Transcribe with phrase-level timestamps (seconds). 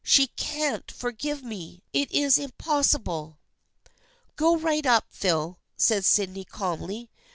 [0.03, 1.83] She can't forgive me.
[1.93, 3.37] It is impossible.""
[4.35, 7.11] Go right up, Phil," said Sydney calmly.